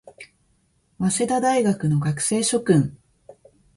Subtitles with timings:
[0.97, 2.97] 早稲田大学の学生諸君